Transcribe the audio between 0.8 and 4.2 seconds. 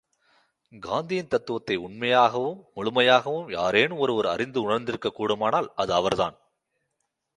காந்தியின் தத்துவத்தை உண்மையாகவும், முழுமையாகவும் யாரேனும்